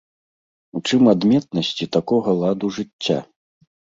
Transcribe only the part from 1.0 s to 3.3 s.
адметнасці такога ладу жыцця?